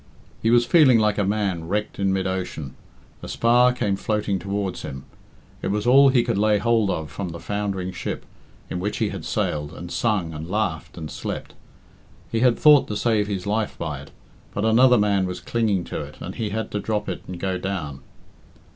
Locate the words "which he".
8.79-9.09